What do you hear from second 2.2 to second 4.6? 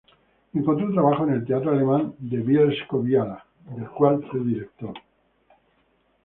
Bielsko-Biała, del cual fue